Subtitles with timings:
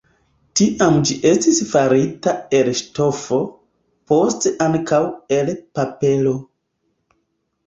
[0.59, 3.39] Tiam ĝi estis farita el ŝtofo,
[4.13, 5.03] poste ankaŭ
[5.37, 6.35] el papero.